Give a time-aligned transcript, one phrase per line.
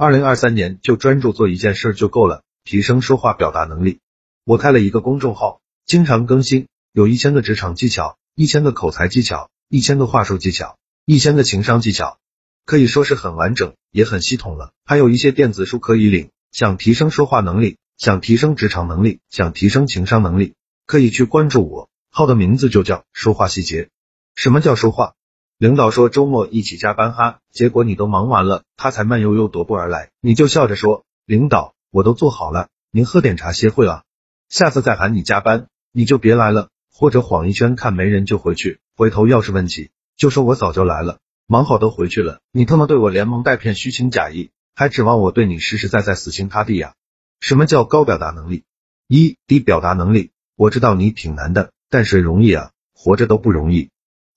[0.00, 4.00] 二零二三年就专注做一件事就够了，提升说话表达能力。
[4.46, 12.16] 我开了一个公众号，经常更新，有一千个职场技巧，一千个口才技巧，一千个话术技巧，一千个情商技巧，
[12.64, 14.72] 可以说是很完整，也很系统了。
[14.86, 20.54] 还有一些电子书可以领，想提升说话能力，想提升职场能力，想提升情商能力，
[20.86, 21.90] 可以去关注我。
[22.08, 23.90] 号的名字就叫说话细节。
[24.34, 25.12] 什么叫说话？
[25.60, 34.04] 领导说周末一起加班哈，结果你都忙完了，他才慢悠悠踱步而来，你就笑着说，领导，我都做好了，您喝点茶歇会啊。
[34.48, 46.94] 下次再喊你加班，你就别来了，或者晃一圈看没人就回去，回头要是问起，就说我早就来了，忙好都回去了，你他妈对我连蒙带骗，虚情假意，还指望我对你实实在在死心塌地呀？
[47.38, 48.64] 什么叫高表达能力？
[49.08, 53.90] 一低表达能力，我知道你挺难的，但是容易啊，活着都不容易。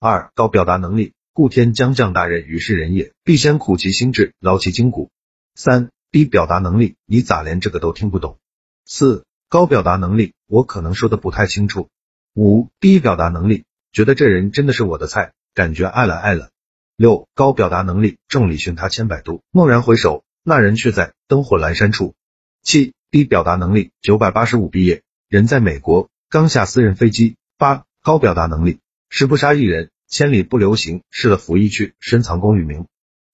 [0.06, 5.10] 二高表达能力，故天将降大任于是人也，必先苦其心志，劳其筋骨。
[5.56, 8.38] 三低表达能力，你咋连这个都听不懂？
[8.86, 11.88] 四高表达能力，我可能说的不太清楚。
[12.34, 16.50] 五低表达能力，觉得这人真的是我的菜，感觉爱了爱了。
[16.96, 22.14] 六高表达能力，众里寻他千百度，蓦然回首，那人却在灯火阑珊处。
[22.62, 27.34] 七低表达能力，九百八十五毕业，人在美国，刚下私人飞机。
[27.58, 28.78] 八高表达能力，
[29.10, 29.90] 十不杀一人。
[30.08, 32.86] 千里不留行，失了拂衣去，深藏功与名。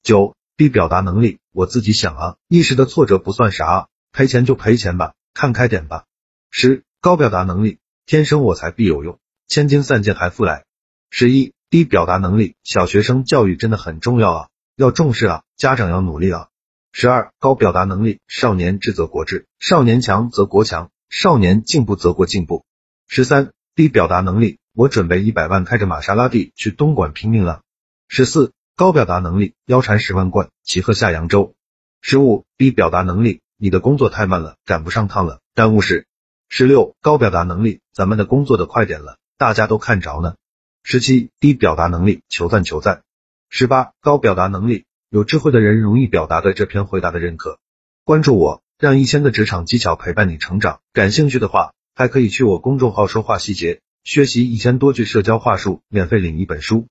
[0.03, 6.05] 九低表达能力，我自己想啊，一时的挫折不算啥，赔钱就赔钱吧，看开点吧。
[6.51, 10.65] 十高表达能力，天生我材必有用，千金散尽还复来。
[11.11, 16.49] 十一低表达能力，小学生教育真的很重要啊，要重视啊，家长要努力啊。
[16.93, 22.65] 十二高表达能力，少年智则国智，少年强则国强，少年进步则国进步。
[23.07, 24.60] 十三低表达能力。
[24.73, 27.63] 我准备一百万开着玛莎拉蒂去东莞拼命了。
[28.09, 31.55] 十四高表达能力，腰缠十万贯，骑鹤下扬州。
[32.01, 36.07] 十五低表达能力，你的工作太慢了，赶不上趟了，耽误事。
[36.49, 40.35] 十六高表达能力，咱们的工作的快点了，大家都看着呢。
[40.83, 43.03] 十七低表达能力，求赞求赞。
[43.49, 47.59] 十八高表达能力，有智慧的人容易表达对这篇回答的认可。
[48.05, 50.81] 关注我，让一千个职场技巧陪伴你成长。
[50.93, 53.81] 感兴趣的话，还可以去我公众号说话细节。
[54.13, 56.89] 学习一千多句社交话术，免费领一本书。